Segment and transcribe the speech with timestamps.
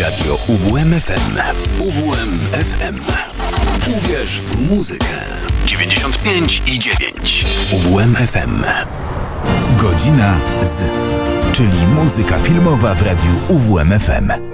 [0.00, 1.38] Radio UWMFM.
[1.80, 2.96] UWMFM.
[3.98, 5.06] Uwierz w muzykę.
[5.66, 7.46] 95 i 9.
[7.72, 8.64] UWMFM.
[9.78, 10.84] Godzina z,
[11.52, 14.51] czyli muzyka filmowa w radiu UWMFM.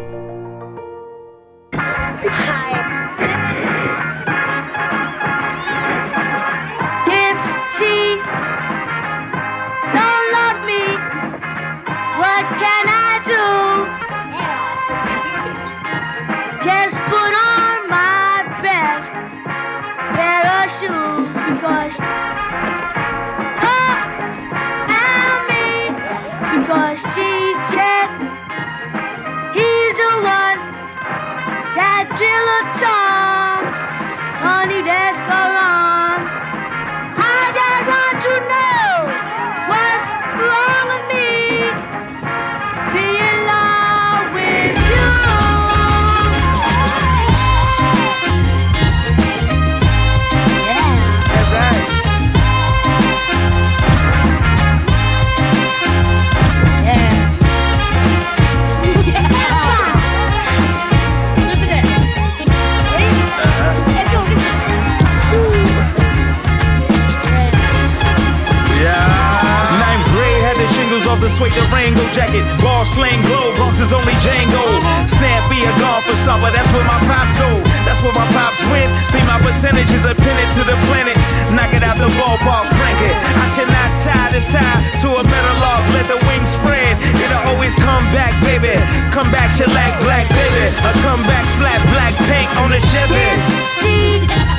[71.58, 74.62] Durango jacket, ball sling glow, Bronx is only Django.
[75.10, 77.50] Snappy a golfer stopper, that's where my pops go.
[77.82, 78.94] That's where my pops went.
[79.10, 81.18] See my percentages are pinned to the planet.
[81.50, 83.16] Knock it out the ballpark, frank it.
[83.42, 85.82] I should not tie this tie to a metal log.
[85.98, 86.94] Let the wings spread.
[87.18, 88.78] It'll always come back, baby.
[89.10, 90.64] Come back, shellac, black, baby.
[90.86, 94.57] A come back, flat, black, pink on the Chevy.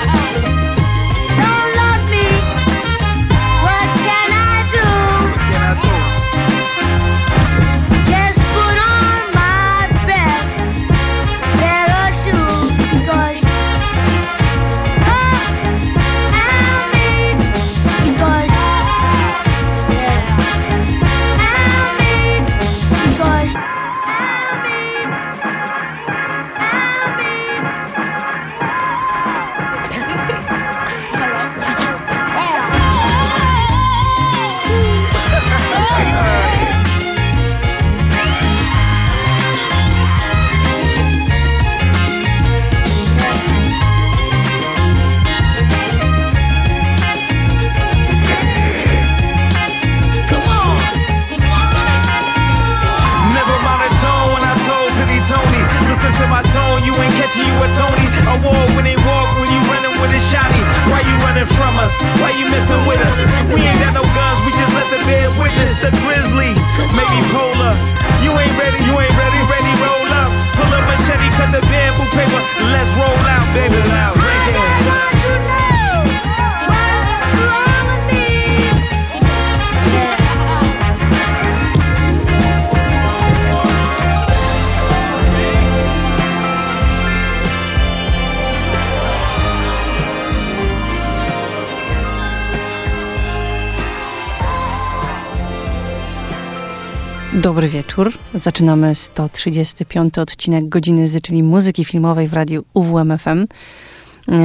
[98.39, 103.47] Zaczynamy 135 odcinek Godziny Z, czyli muzyki filmowej w radiu UWMFM.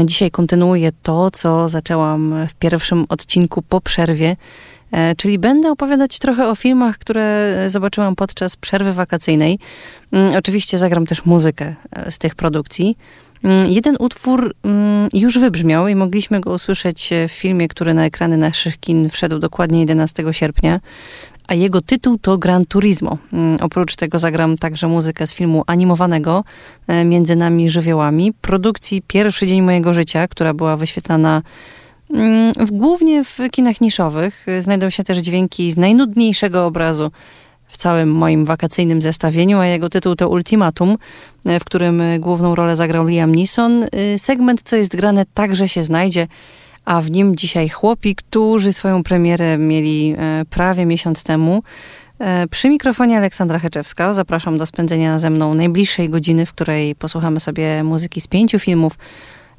[0.05, 4.37] Dzisiaj kontynuuję to, co zaczęłam w pierwszym odcinku po przerwie,
[4.93, 9.59] e, czyli będę opowiadać trochę o filmach, które zobaczyłam podczas przerwy wakacyjnej.
[10.13, 12.97] Mm, oczywiście zagram też muzykę e, z tych produkcji.
[13.45, 18.37] Mm, jeden utwór mm, już wybrzmiał i mogliśmy go usłyszeć w filmie, który na ekrany
[18.37, 20.81] naszych kin wszedł dokładnie 11 sierpnia
[21.49, 23.19] a jego tytuł to Gran Turismo.
[23.33, 26.45] Mm, oprócz tego zagram także muzykę z filmu animowanego
[26.87, 31.43] e, Między nami żywiołami, produkcji Pierwszy dzień mojego życia, która była wyświetlana
[32.11, 34.47] mm, w, głównie w kinach niszowych.
[34.59, 37.11] Znajdą się też dźwięki z najnudniejszego obrazu
[37.69, 40.97] w całym moim wakacyjnym zestawieniu, a jego tytuł to Ultimatum,
[41.47, 43.83] e, w którym główną rolę zagrał Liam Neeson.
[43.83, 46.27] E, segment, co jest grane, także się znajdzie
[46.85, 51.63] a w nim dzisiaj chłopi, którzy swoją premierę mieli e, prawie miesiąc temu.
[52.19, 54.15] E, przy mikrofonie Aleksandra Heczewska.
[54.15, 58.93] Zapraszam do spędzenia ze mną najbliższej godziny, w której posłuchamy sobie muzyki z pięciu filmów,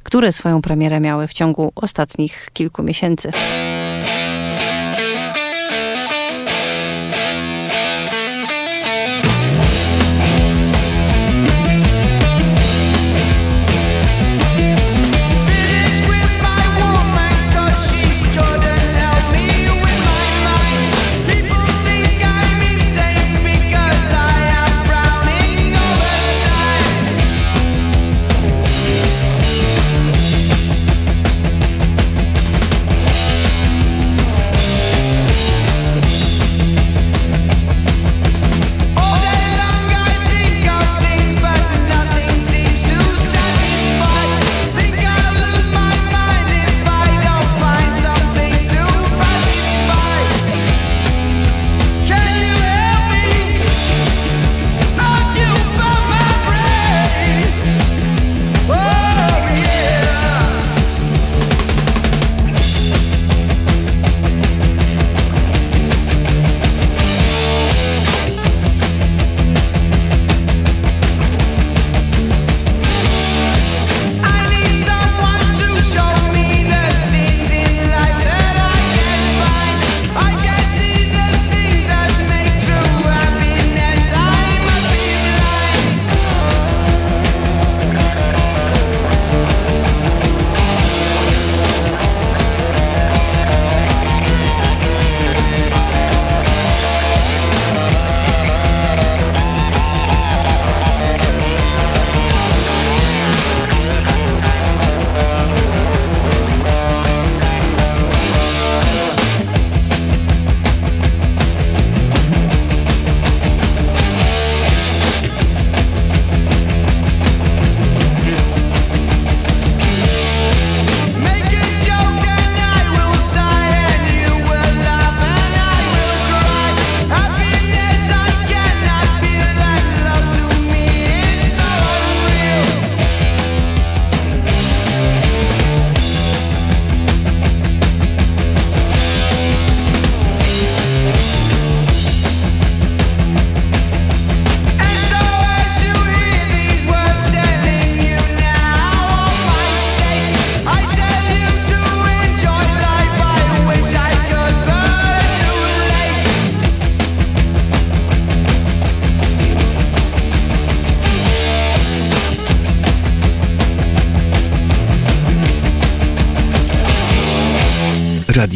[0.02, 3.32] które swoją premierę miały w ciągu ostatnich kilku miesięcy.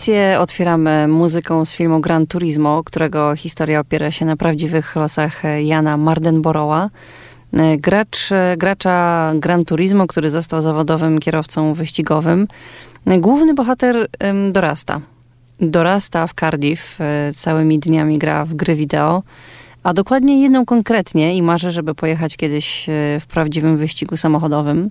[0.00, 5.96] Audycję otwieramy muzyką z filmu Gran Turismo, którego historia opiera się na prawdziwych losach Jana
[5.96, 6.90] Mardenboroła.
[7.78, 12.46] Gracz, gracza Gran Turismo, który został zawodowym kierowcą wyścigowym.
[13.06, 14.08] Główny bohater
[14.52, 15.00] dorasta.
[15.60, 19.22] Dorasta w Cardiff, e, całymi dniami gra w gry wideo,
[19.82, 24.90] a dokładnie jedną konkretnie i marzy, żeby pojechać kiedyś e, w prawdziwym wyścigu samochodowym.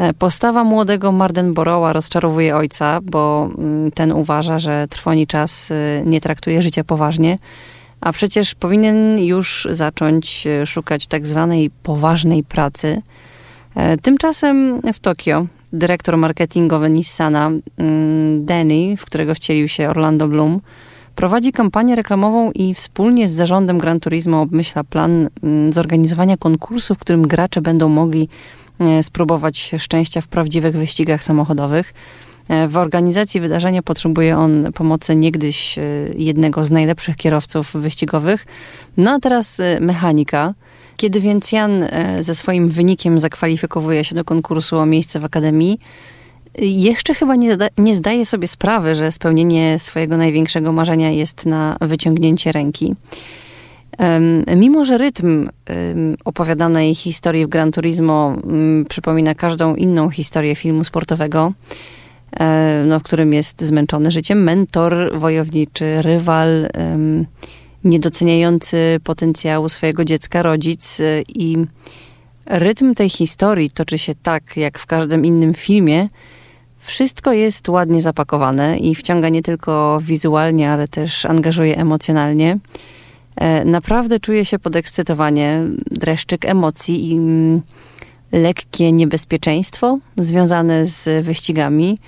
[0.00, 6.20] E, postawa młodego Mardenborougha rozczarowuje ojca, bo mm, ten uważa, że trwoni czas e, nie
[6.20, 7.38] traktuje życia poważnie,
[8.00, 13.02] a przecież powinien już zacząć e, szukać tak zwanej poważnej pracy.
[14.02, 20.60] Tymczasem w Tokio dyrektor marketingowy Nissana, mm, Danny, w którego wcielił się Orlando Bloom,
[21.14, 26.98] prowadzi kampanię reklamową i wspólnie z zarządem Gran Turismo obmyśla plan mm, zorganizowania konkursu, w
[26.98, 28.69] którym gracze będą mogli E,
[29.02, 31.94] spróbować szczęścia w prawdziwych wyścigach samochodowych.
[32.48, 35.82] E, w organizacji wydarzenia potrzebuje on pomocy niegdyś e,
[36.16, 38.46] jednego z najlepszych kierowców wyścigowych,
[38.96, 40.54] no a teraz mechanika.
[40.96, 41.84] Kiedy więc Jan
[42.20, 45.78] ze swoim wynikiem zakwalifikowuje się do konkursu o miejsce w akademii,
[46.58, 51.76] jeszcze chyba nie, zda, nie zdaje sobie sprawy, że spełnienie swojego największego marzenia jest na
[51.80, 52.94] wyciągnięcie ręki.
[54.56, 55.48] Mimo, że rytm
[56.24, 58.36] opowiadanej historii w Gran Turismo
[58.88, 61.52] przypomina każdą inną historię filmu sportowego,
[62.40, 66.68] e, no, w którym jest zmęczony życiem mentor, wojowniczy, rywal,
[67.84, 71.56] niedoceniający potencjału swojego dziecka rodzic e, i
[72.46, 76.08] rytm tej historii toczy się tak, jak w każdym innym filmie.
[76.78, 82.58] Wszystko jest ładnie zapakowane i wciąga nie tylko wizualnie, ale też angażuje emocjonalnie.
[83.40, 87.62] E, naprawdę czuję się podekscytowanie, dreszczyk emocji i mm,
[88.32, 91.98] lekkie niebezpieczeństwo związane z wyścigami.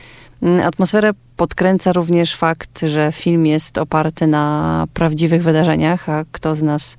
[0.43, 6.63] Mm, atmosferę podkręca również fakt, że film jest oparty na prawdziwych wydarzeniach, a kto z
[6.63, 6.97] nas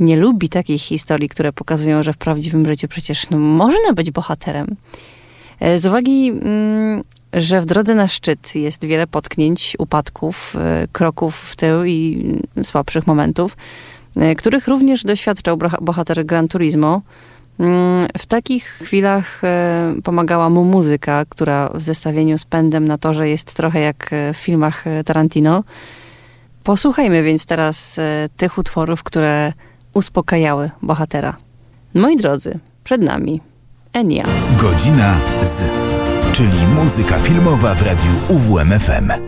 [0.00, 4.66] nie lubi takich historii, które pokazują, że w prawdziwym życiu przecież no, można być bohaterem.
[5.60, 11.36] E, z uwagi mm, że w drodze na szczyt jest wiele potknięć, upadków, e, kroków
[11.36, 12.26] w tył i
[12.62, 13.56] słabszych momentów,
[14.16, 17.02] e, których również doświadczał bohater Gran Turismo.
[17.58, 23.28] Mm, w takich chwilach e, pomagała mu muzyka, która w zestawieniu z pędem na torze
[23.28, 25.64] jest trochę jak w filmach Tarantino.
[26.62, 28.00] Posłuchajmy więc teraz
[28.36, 29.52] tych utworów, które
[29.94, 31.36] uspokajały bohatera.
[31.94, 33.40] Moi drodzy, przed nami
[33.92, 34.24] Enia.
[34.60, 35.64] Godzina z
[36.38, 39.27] czyli muzyka filmowa w radiu UWMFM.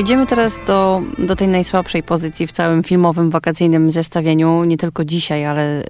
[0.00, 5.46] Przejdziemy teraz do, do tej najsłabszej pozycji w całym filmowym wakacyjnym zestawieniu, nie tylko dzisiaj,
[5.46, 5.82] ale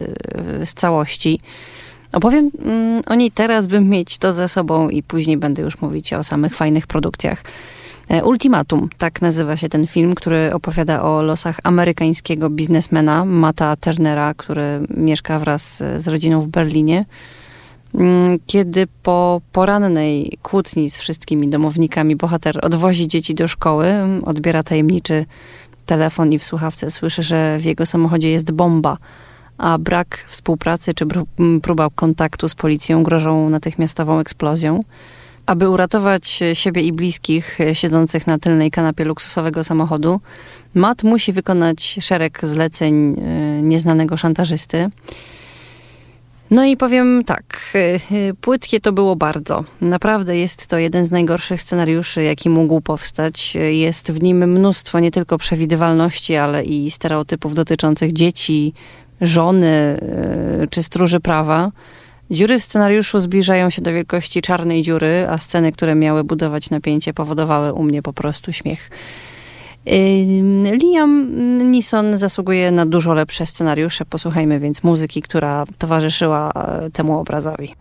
[0.58, 1.40] yy, z całości.
[2.12, 6.12] Opowiem yy, o niej teraz, bym mieć to za sobą i później będę już mówić
[6.12, 7.42] o samych fajnych produkcjach.
[8.08, 14.34] E, Ultimatum, tak nazywa się ten film, który opowiada o losach amerykańskiego biznesmena Mata Turnera,
[14.34, 17.04] który mieszka wraz z rodziną w Berlinie.
[17.94, 25.26] Mm, kiedy po porannej kłótni z wszystkimi domownikami bohater odwozi dzieci do szkoły, odbiera tajemniczy
[25.86, 28.98] telefon i w słuchawce słyszy, że w jego samochodzie jest bomba,
[29.58, 31.06] a brak współpracy czy
[31.62, 34.80] próba kontaktu z policją grożą natychmiastową eksplozją.
[35.46, 40.20] Aby uratować siebie i bliskich siedzących na tylnej kanapie luksusowego samochodu,
[40.74, 44.90] Matt musi wykonać szereg zleceń e, nieznanego szantażysty.
[46.50, 49.64] No i powiem tak, y, y, płytkie to było bardzo.
[49.80, 53.54] Naprawdę jest to jeden z najgorszych scenariuszy, jaki mógł powstać.
[53.70, 58.72] Jest w nim mnóstwo nie tylko przewidywalności, ale i stereotypów dotyczących dzieci,
[59.20, 60.00] żony
[60.62, 61.70] y, czy stróży prawa.
[62.30, 67.14] Dziury w scenariuszu zbliżają się do wielkości czarnej dziury, a sceny, które miały budować napięcie,
[67.14, 68.90] powodowały u mnie po prostu śmiech.
[70.82, 71.28] Liam
[71.70, 74.04] Neeson zasługuje na dużo lepsze scenariusze.
[74.04, 77.74] Posłuchajmy więc muzyki, która towarzyszyła e, temu obrazowi.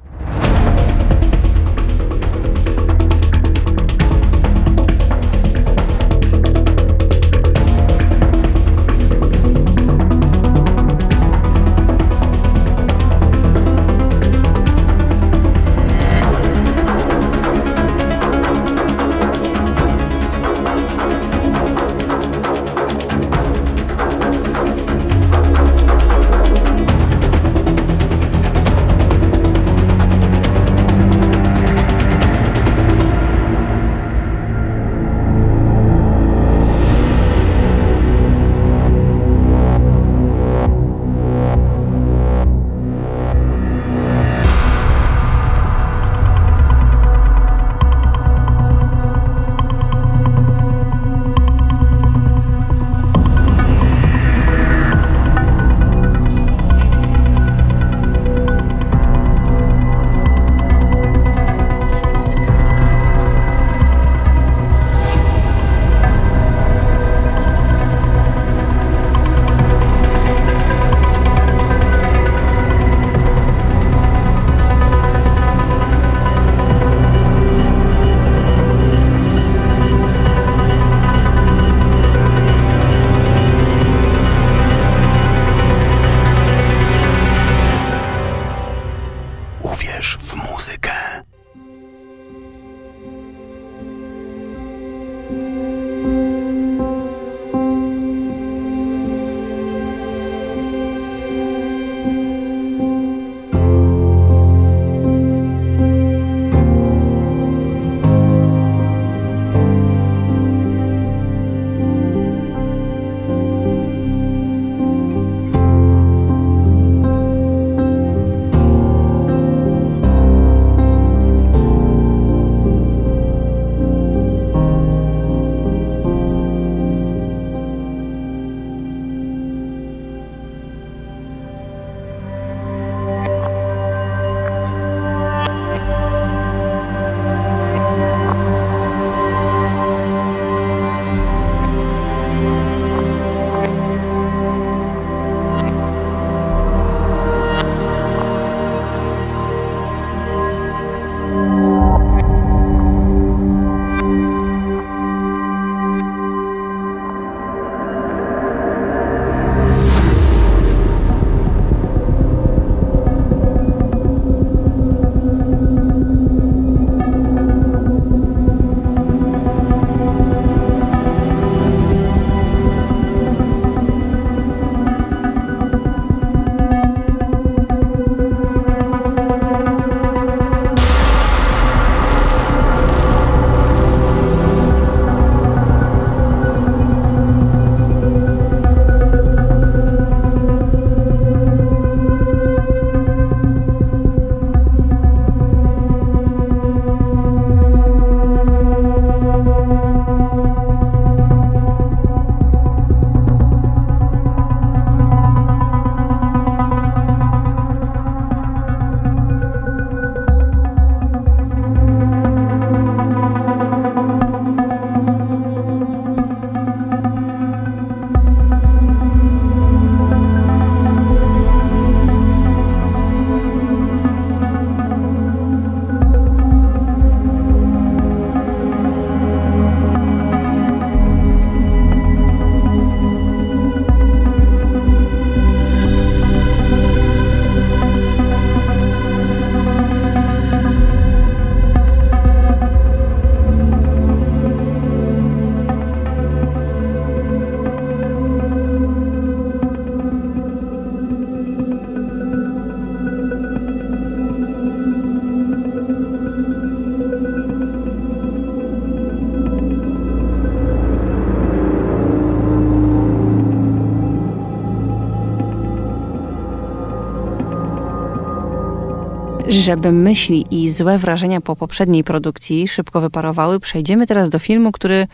[269.70, 275.08] Żeby myśli i złe wrażenia po poprzedniej produkcji szybko wyparowały, przejdziemy teraz do filmu, który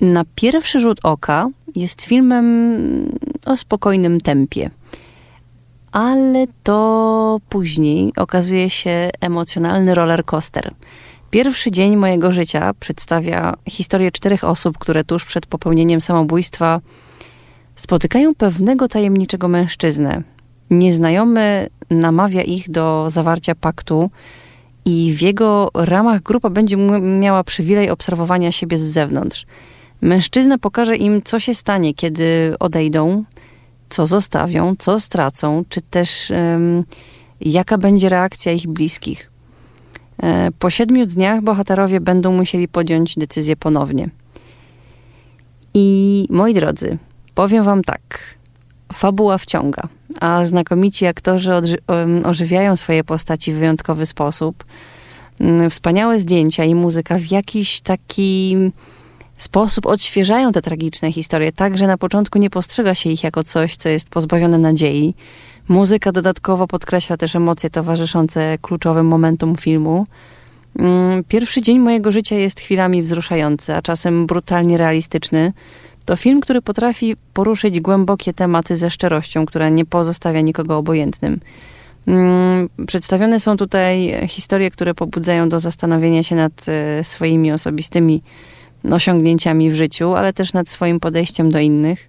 [0.00, 2.76] na pierwszy rzut oka jest filmem
[3.46, 4.70] o spokojnym tempie.
[5.92, 10.74] Ale to później okazuje się emocjonalny roller coaster.
[11.30, 16.80] Pierwszy dzień mojego życia przedstawia historię czterech osób, które tuż przed popełnieniem samobójstwa
[17.76, 20.35] spotykają pewnego tajemniczego mężczyznę.
[20.70, 24.10] Nieznajomy namawia ich do zawarcia paktu
[24.84, 29.46] i w jego ramach grupa będzie miała przywilej obserwowania siebie z zewnątrz.
[30.00, 33.24] Mężczyzna pokaże im, co się stanie, kiedy odejdą,
[33.88, 36.84] co zostawią, co stracą, czy też um,
[37.40, 39.30] jaka będzie reakcja ich bliskich.
[40.22, 44.10] E, po siedmiu dniach bohaterowie będą musieli podjąć decyzję ponownie.
[45.74, 46.98] I moi drodzy,
[47.34, 48.00] powiem wam tak.
[48.92, 49.82] Fabuła wciąga,
[50.20, 51.52] a znakomici aktorzy
[52.24, 54.64] ożywiają swoje postaci w wyjątkowy sposób.
[55.40, 58.56] Mm, wspaniałe zdjęcia i muzyka w jakiś taki
[59.36, 63.76] sposób odświeżają te tragiczne historie, tak że na początku nie postrzega się ich jako coś,
[63.76, 65.14] co jest pozbawione nadziei.
[65.68, 70.06] Muzyka dodatkowo podkreśla też emocje towarzyszące kluczowym momentom filmu.
[70.78, 75.52] Mm, pierwszy dzień mojego życia jest chwilami wzruszający, a czasem brutalnie realistyczny.
[76.06, 81.40] To film, który potrafi poruszyć głębokie tematy ze szczerością, która nie pozostawia nikogo obojętnym.
[82.06, 88.22] Mm, przedstawione są tutaj historie, które pobudzają do zastanowienia się nad e, swoimi osobistymi
[88.90, 92.08] osiągnięciami w życiu, ale też nad swoim podejściem do innych.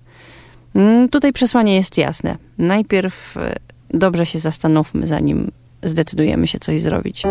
[0.76, 2.38] Mm, tutaj przesłanie jest jasne.
[2.58, 3.56] Najpierw e,
[3.90, 5.52] dobrze się zastanówmy, zanim
[5.84, 7.24] zdecydujemy się coś zrobić.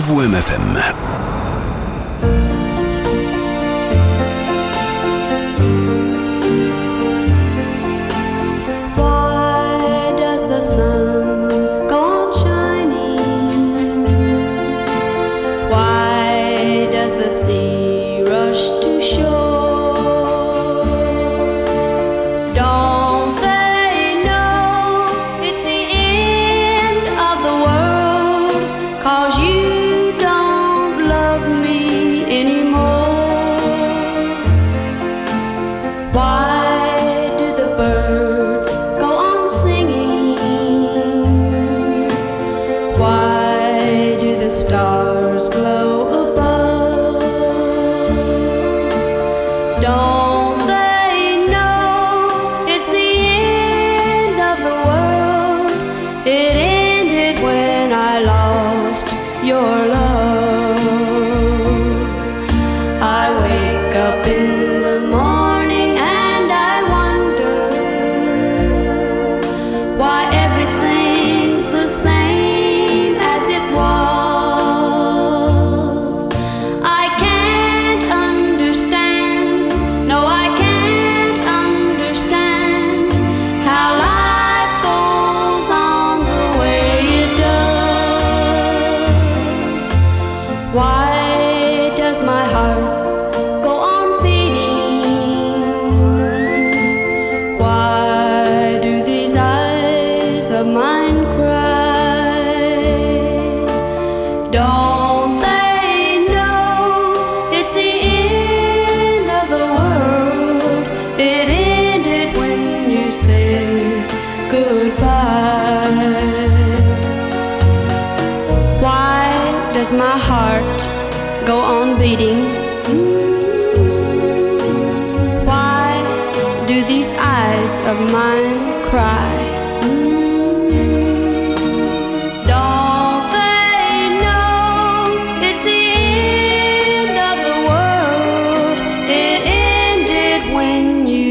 [0.00, 0.99] UWMFM.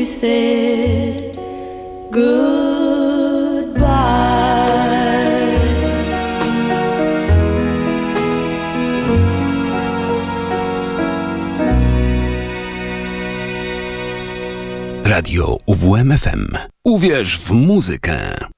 [0.10, 1.38] Said
[2.12, 2.50] goodbye.
[15.04, 16.48] Radio UWMFM.
[16.84, 18.49] Uwierz w muzykę.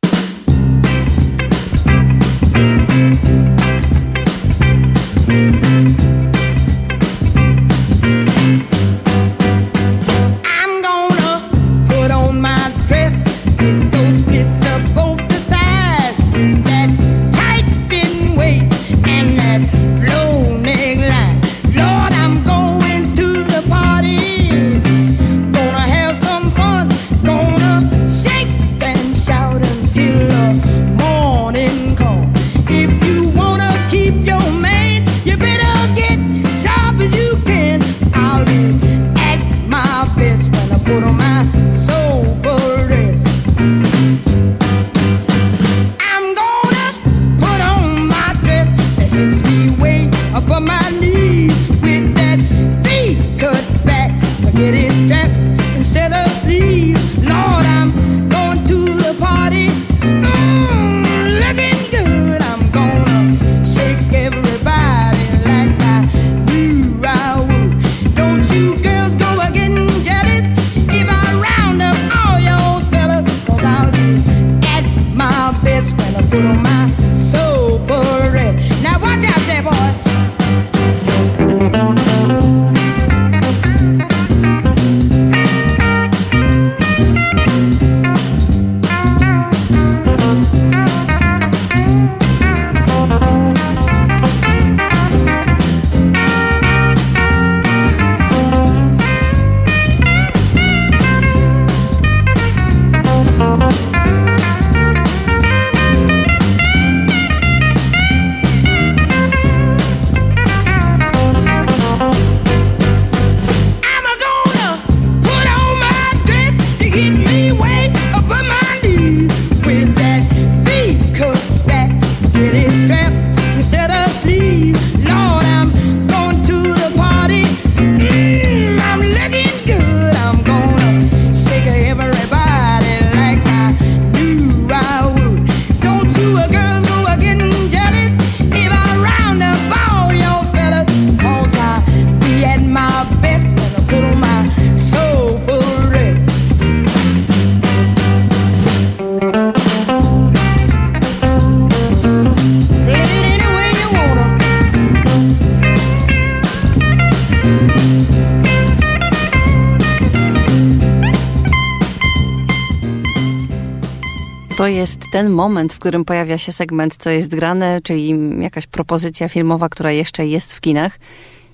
[165.12, 169.92] Ten moment, w którym pojawia się segment Co jest grane, czyli jakaś propozycja filmowa, która
[169.92, 171.00] jeszcze jest w kinach.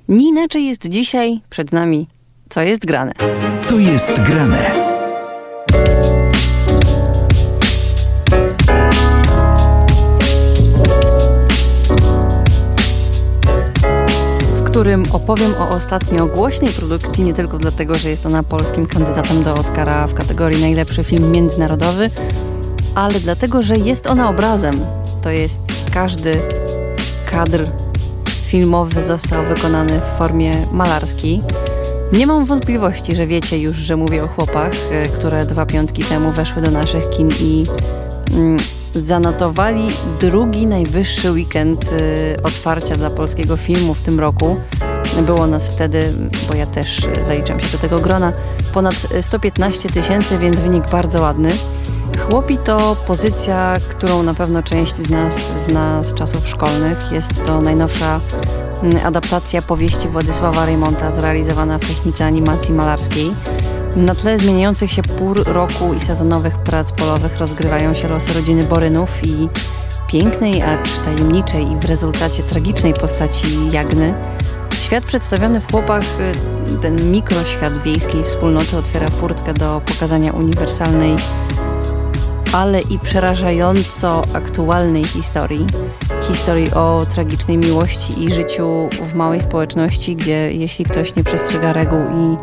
[0.08, 2.08] Nie inaczej jest dzisiaj przed nami
[2.50, 3.14] Co jest grane.
[3.64, 4.88] Co jest grane?
[14.58, 19.44] w którym opowiem o ostatnio głośnej produkcji, nie tylko dlatego, że jest ona polskim kandydatem
[19.44, 22.10] do Oscara w kategorii najlepszy film międzynarodowy,
[22.98, 24.80] ale dlatego, że jest ona obrazem.
[25.22, 25.62] To jest
[25.94, 26.38] każdy
[27.32, 27.68] kadr
[28.46, 31.42] filmowy został wykonany w formie malarskiej.
[32.14, 36.32] Nie mam wątpliwości, że wiecie już, że mówię o chłopach, e, które dwa piątki temu
[36.32, 37.66] weszły do naszych kin i
[38.32, 38.60] mm,
[38.94, 39.88] zanotowali
[40.20, 44.58] drugi najwyższy weekend y, otwarcia dla polskiego filmu w tym roku.
[45.26, 46.14] Było nas wtedy,
[46.48, 48.34] bo ja też y, zaliczam się do tego grona,
[48.74, 51.52] ponad 115 tysięcy, więc wynik bardzo ładny.
[52.18, 57.12] Chłopi to pozycja, którą na pewno część z nas zna z czasów szkolnych.
[57.12, 58.20] Jest to najnowsza
[58.84, 63.32] mm, adaptacja powieści Władysława Reymonta zrealizowana w technice animacji malarskiej.
[63.96, 69.24] Na tle zmieniających się pór roku i sezonowych prac polowych rozgrywają się losy rodziny Borynów
[69.24, 69.50] i
[70.08, 74.14] pięknej, acz tajemniczej i w rezultacie tragicznej postaci Jagny.
[74.76, 81.16] Świat przedstawiony w chłopach, y, ten mikroświat wiejskiej wspólnoty otwiera furtkę do pokazania uniwersalnej,
[82.54, 85.68] ale i przerażająco aktualnej historii.
[86.28, 92.00] Historii o tragicznej miłości i życiu w małej społeczności, gdzie jeśli ktoś nie przestrzega reguł
[92.00, 92.38] i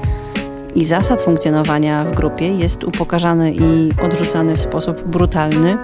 [0.75, 5.77] i zasad funkcjonowania w grupie jest upokarzany i odrzucany w sposób brutalny.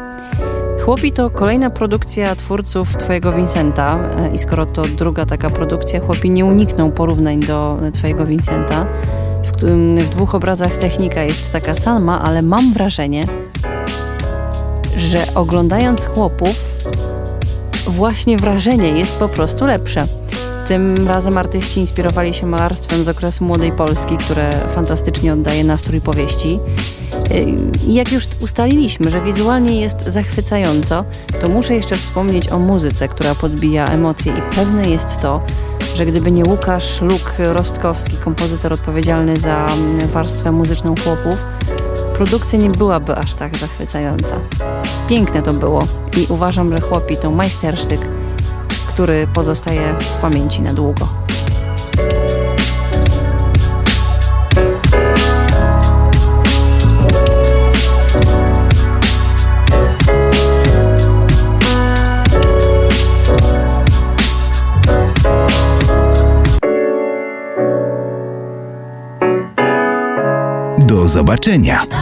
[0.84, 6.30] Chłopi to kolejna produkcja twórców Twojego Vincenta e, i skoro to druga taka produkcja, chłopi
[6.30, 8.86] nie unikną porównań do Twojego Vincenta.
[9.44, 9.64] W,
[10.04, 13.24] w dwóch obrazach technika jest taka sama, ale mam wrażenie,
[14.97, 16.55] że oglądając chłopów,
[17.86, 20.07] właśnie wrażenie jest po prostu lepsze.
[20.68, 26.59] Tym razem artyści inspirowali się malarstwem z okresu Młodej Polski, które fantastycznie oddaje nastrój powieści.
[27.88, 31.05] Jak już ustaliliśmy, że wizualnie jest zachwycająco,
[31.41, 35.41] to muszę jeszcze wspomnieć o muzyce, która podbija emocje i pewne jest to,
[35.97, 39.66] że gdyby nie Łukasz Luk Rostkowski, kompozytor odpowiedzialny za
[40.12, 41.36] warstwę muzyczną chłopów,
[42.20, 44.36] produkcja nie byłaby aż tak zachwycająca.
[45.08, 48.00] Piękne to było i uważam, że chłopi to majstersztyk,
[48.88, 51.08] który pozostaje w pamięci na długo.
[70.78, 71.99] Do zobaczenia.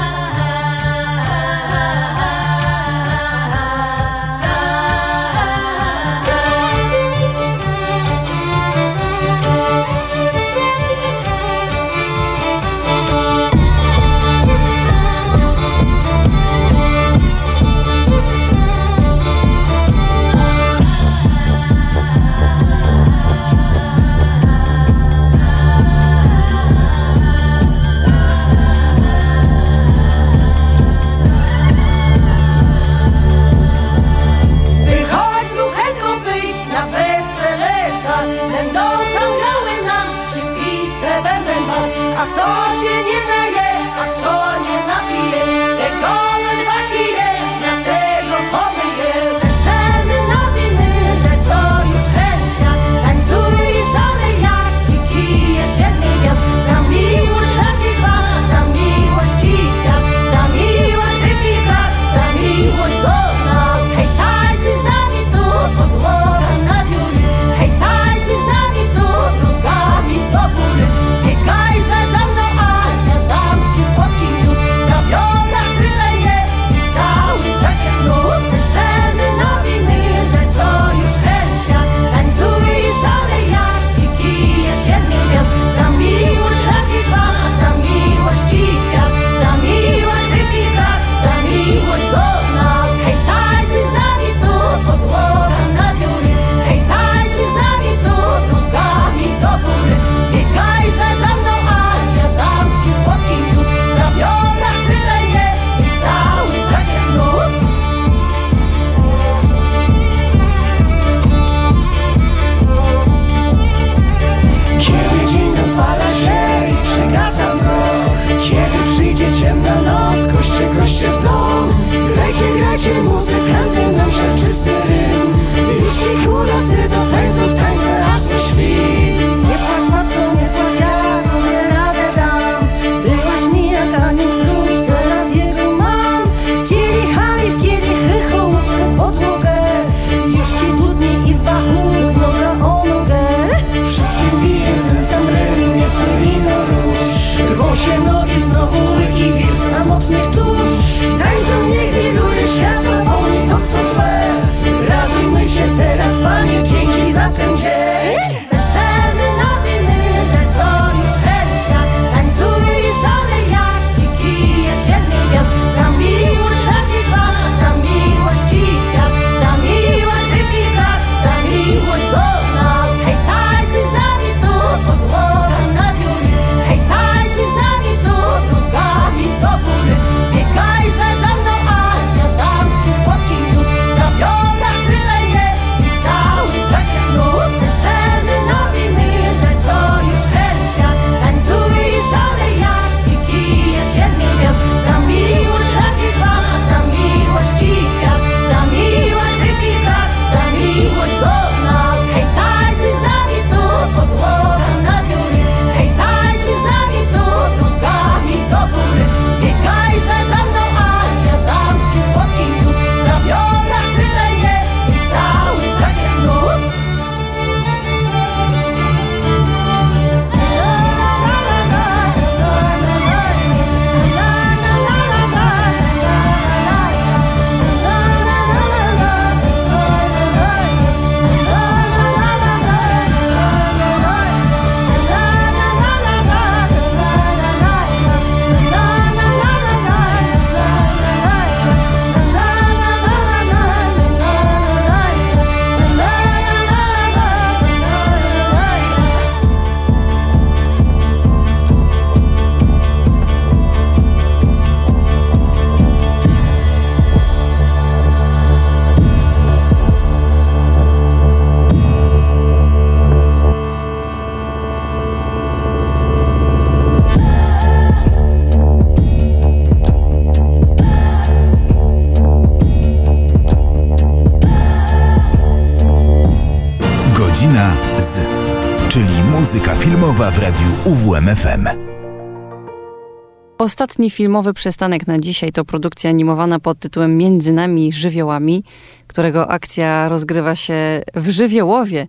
[283.59, 288.65] Ostatni filmowy przystanek na dzisiaj to produkcja animowana pod tytułem Między nami żywiołami,
[289.07, 292.07] którego akcja rozgrywa się w Żywiołowie,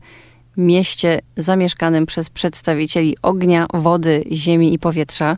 [0.57, 5.37] mieście zamieszkanym przez przedstawicieli ognia, wody, ziemi i powietrza.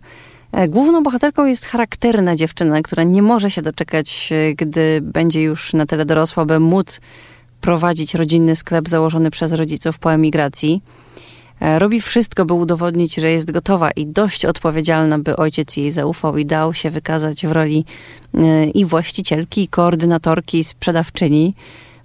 [0.52, 5.74] E, Główną bohaterką jest charakterna dziewczyna, która nie może się doczekać, e, gdy będzie już
[5.74, 7.02] na tyle dorosła, by móc
[7.62, 10.82] prowadzić rodzinny sklep założony przez rodziców po emigracji.
[11.62, 16.38] E, Robi wszystko, by udowodnić, że jest gotowa i dość odpowiedzialna, by ojciec jej zaufał
[16.38, 17.86] i dał się wykazać w roli
[18.34, 21.56] e, i właścicielki, i koordynatorki, i sprzedawczyni.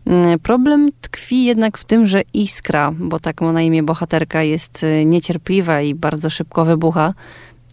[0.06, 4.84] Mm, Problem tkwi jednak w tym, że iskra, bo tak ma na imię bohaterka, jest
[4.84, 7.14] e, niecierpliwa i bardzo szybko wybucha,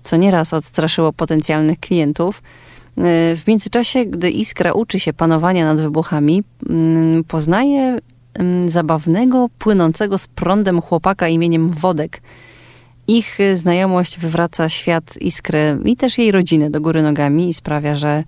[0.04, 2.42] co nieraz odstraszyło potencjalnych klientów.
[3.36, 7.98] W międzyczasie, gdy iskra uczy się panowania nad wybuchami, mm, poznaje
[8.68, 12.22] zabawnego, płynącego z prądem chłopaka imieniem Wodek.
[13.08, 17.96] Ich y, znajomość wywraca świat iskry i też jej rodziny do góry nogami i sprawia,
[17.96, 18.24] że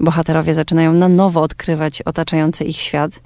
[0.00, 3.20] bohaterowie zaczynają na nowo odkrywać otaczający ich świat.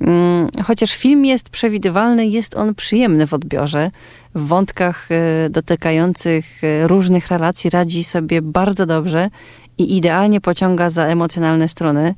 [0.00, 3.90] Mm, Chociaż film jest przewidywalny, jest on przyjemny w odbiorze.
[4.34, 9.30] W wątkach y, dotykających y, różnych relacji radzi sobie bardzo dobrze
[9.78, 12.14] i idealnie pociąga za emocjonalne strony.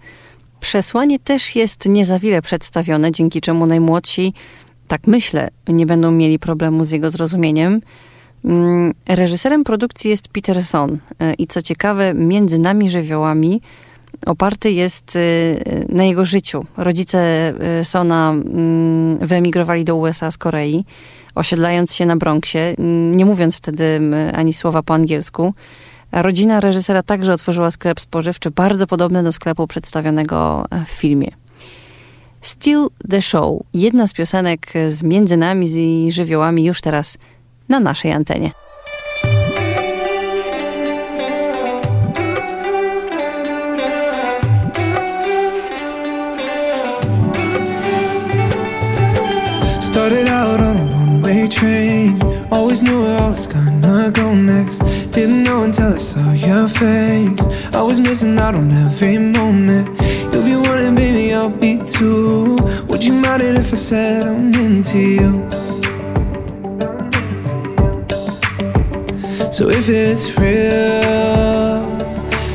[0.61, 4.35] Przesłanie też jest nie za wiele przedstawione, dzięki czemu najmłodsi,
[4.89, 7.81] tak myślę, nie będą mieli problemu z jego zrozumieniem.
[8.45, 10.99] Mm, Reżyserem produkcji jest Peterson y,
[11.39, 13.61] i co ciekawe, między nami żywiołami
[14.27, 16.65] oparty jest y, na jego życiu.
[16.77, 20.85] Rodzice y, Sona mm, wyemigrowali do USA z Korei,
[21.35, 22.75] osiedlając się na Bronxie,
[23.15, 24.01] nie mówiąc wtedy
[24.35, 25.55] ani słowa po angielsku.
[26.13, 31.29] Rodzina reżysera także otworzyła sklep spożywczy, bardzo podobny do sklepu przedstawionego e, w filmie.
[32.41, 35.67] Still the Show, jedna z piosenek z Między nami
[36.07, 37.19] i żywiołami już teraz
[37.69, 38.51] na naszej antenie.
[49.81, 52.30] Started out on a one way train.
[52.53, 54.81] Always knew where I was gonna go next.
[55.13, 57.47] Didn't know until I saw your face.
[57.73, 59.89] I was missing out on every moment.
[60.33, 62.57] You'll be one, and baby, I'll be two.
[62.89, 65.31] Would you mind it if I said I'm into you?
[69.53, 71.81] So if it's real,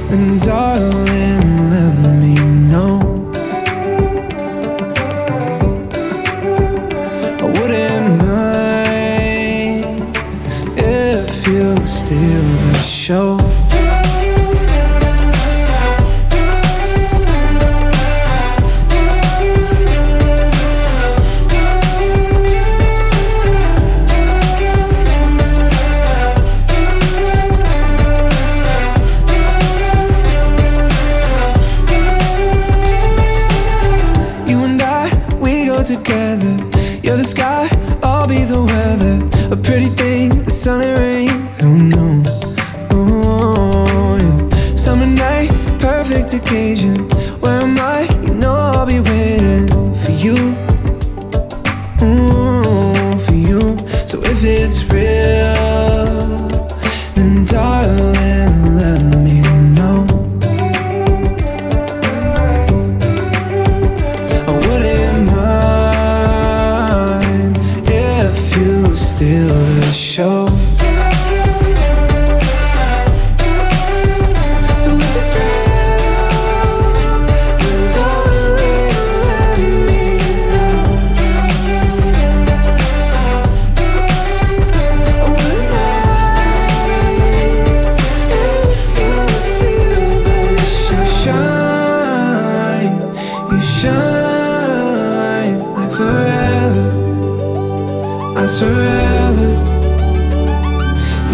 [0.09, 1.44] then darling,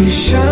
[0.02, 0.51] you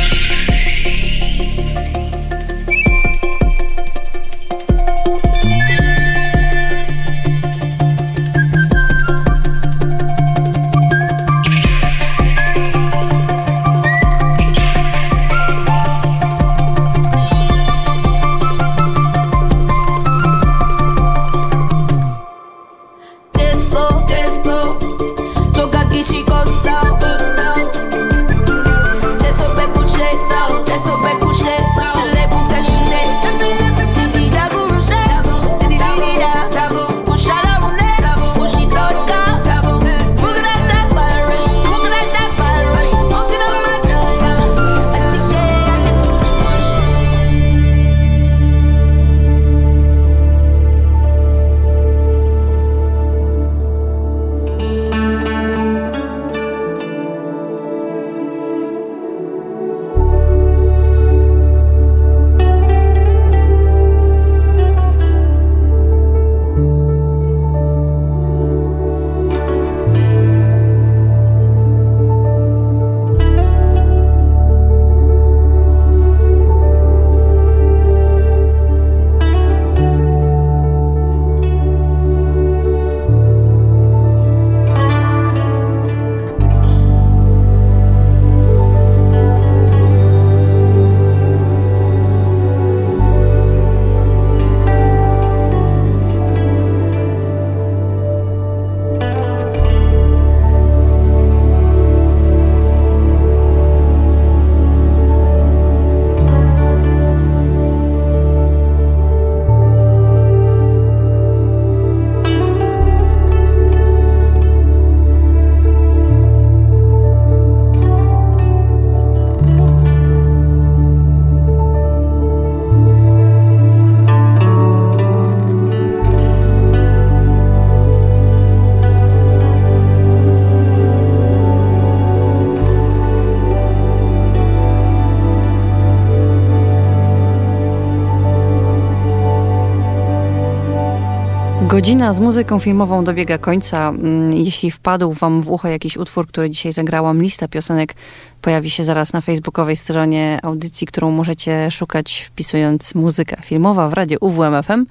[141.81, 143.89] Godzina z muzyką filmową dobiega końca.
[143.89, 147.95] Mm, Jeśli wpadł Wam w ucho jakiś utwór, który dzisiaj zagrałam, lista piosenek
[148.41, 154.17] pojawi się zaraz na facebookowej stronie audycji, którą możecie szukać wpisując muzyka filmowa w radio
[154.21, 154.85] UWMFM.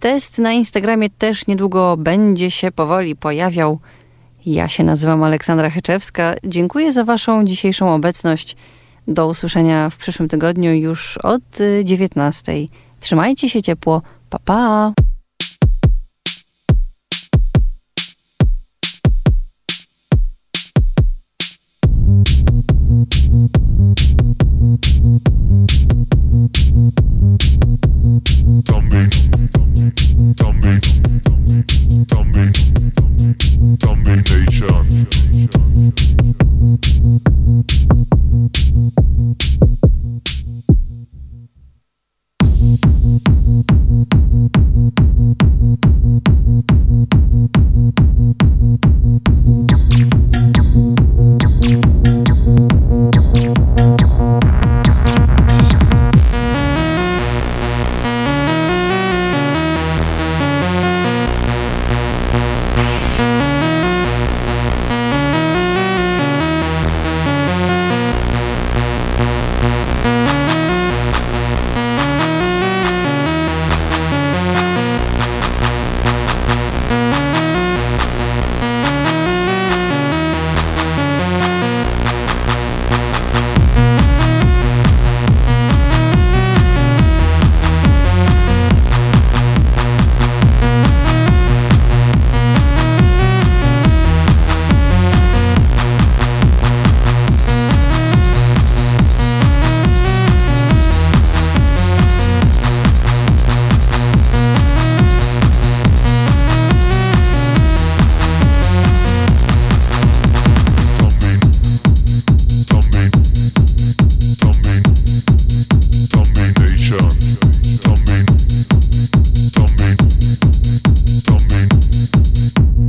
[0.00, 3.78] Test na Instagramie też niedługo będzie się powoli pojawiał.
[4.46, 6.34] Ja się nazywam Aleksandra Heczewska.
[6.44, 8.56] Dziękuję za Waszą dzisiejszą obecność.
[9.08, 12.52] Do usłyszenia w przyszłym tygodniu już od y, 19.
[13.00, 14.02] Trzymajcie się ciepło.
[14.30, 15.05] Pa pa!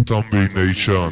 [0.08, 1.12] Contamination.